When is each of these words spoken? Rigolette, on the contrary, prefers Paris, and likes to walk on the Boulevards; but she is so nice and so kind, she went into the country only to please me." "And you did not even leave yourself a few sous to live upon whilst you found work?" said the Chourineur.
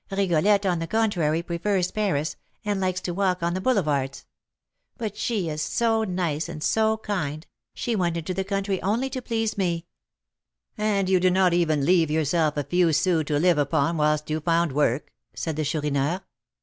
Rigolette, 0.09 0.65
on 0.65 0.79
the 0.79 0.87
contrary, 0.87 1.43
prefers 1.43 1.91
Paris, 1.91 2.35
and 2.65 2.81
likes 2.81 2.99
to 3.01 3.13
walk 3.13 3.43
on 3.43 3.53
the 3.53 3.61
Boulevards; 3.61 4.25
but 4.97 5.15
she 5.15 5.47
is 5.47 5.61
so 5.61 6.03
nice 6.03 6.49
and 6.49 6.63
so 6.63 6.97
kind, 6.97 7.45
she 7.75 7.95
went 7.95 8.17
into 8.17 8.33
the 8.33 8.43
country 8.43 8.81
only 8.81 9.11
to 9.11 9.21
please 9.21 9.59
me." 9.59 9.85
"And 10.75 11.07
you 11.07 11.19
did 11.19 11.33
not 11.33 11.53
even 11.53 11.85
leave 11.85 12.09
yourself 12.09 12.57
a 12.57 12.63
few 12.63 12.91
sous 12.93 13.25
to 13.25 13.37
live 13.37 13.59
upon 13.59 13.95
whilst 13.95 14.27
you 14.31 14.39
found 14.39 14.71
work?" 14.71 15.11
said 15.35 15.55
the 15.55 15.63
Chourineur. 15.63 16.21